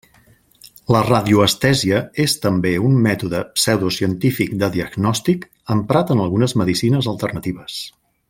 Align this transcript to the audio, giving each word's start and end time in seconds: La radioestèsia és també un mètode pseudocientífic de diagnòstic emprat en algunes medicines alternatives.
La 0.93 1.01
radioestèsia 1.09 1.99
és 2.23 2.33
també 2.45 2.71
un 2.87 2.97
mètode 3.07 3.43
pseudocientífic 3.59 4.57
de 4.63 4.71
diagnòstic 4.77 5.47
emprat 5.77 6.15
en 6.17 6.25
algunes 6.25 6.57
medicines 6.65 7.11
alternatives. 7.15 7.77